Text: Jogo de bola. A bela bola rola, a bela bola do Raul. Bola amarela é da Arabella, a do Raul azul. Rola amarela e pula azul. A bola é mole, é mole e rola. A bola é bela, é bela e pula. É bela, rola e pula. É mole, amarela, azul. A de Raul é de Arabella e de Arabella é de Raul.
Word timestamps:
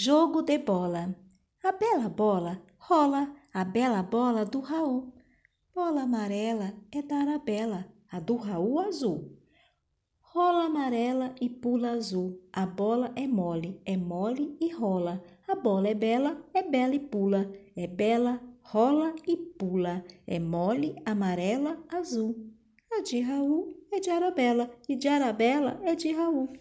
Jogo 0.00 0.42
de 0.42 0.58
bola. 0.58 1.12
A 1.64 1.72
bela 1.72 2.08
bola 2.08 2.62
rola, 2.78 3.34
a 3.52 3.64
bela 3.64 4.00
bola 4.00 4.44
do 4.44 4.60
Raul. 4.60 5.12
Bola 5.74 6.02
amarela 6.02 6.72
é 6.92 7.02
da 7.02 7.16
Arabella, 7.16 7.92
a 8.08 8.20
do 8.20 8.36
Raul 8.36 8.78
azul. 8.78 9.36
Rola 10.20 10.66
amarela 10.66 11.34
e 11.40 11.50
pula 11.50 11.90
azul. 11.90 12.40
A 12.52 12.64
bola 12.64 13.10
é 13.16 13.26
mole, 13.26 13.82
é 13.84 13.96
mole 13.96 14.56
e 14.60 14.72
rola. 14.72 15.20
A 15.48 15.56
bola 15.56 15.88
é 15.88 15.94
bela, 15.94 16.46
é 16.54 16.62
bela 16.62 16.94
e 16.94 17.00
pula. 17.00 17.50
É 17.74 17.88
bela, 17.88 18.40
rola 18.62 19.12
e 19.26 19.36
pula. 19.36 20.04
É 20.28 20.38
mole, 20.38 20.94
amarela, 21.04 21.76
azul. 21.88 22.36
A 22.92 23.02
de 23.02 23.18
Raul 23.20 23.74
é 23.90 23.98
de 23.98 24.10
Arabella 24.10 24.70
e 24.88 24.94
de 24.94 25.08
Arabella 25.08 25.80
é 25.82 25.96
de 25.96 26.12
Raul. 26.12 26.52